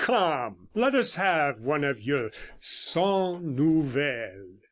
Come, 0.03 0.67
let 0.73 0.95
us 0.95 1.13
have 1.13 1.59
one 1.59 1.83
of 1.83 2.01
your 2.01 2.31
cent 2.59 3.43
nouvelles! 3.43 4.57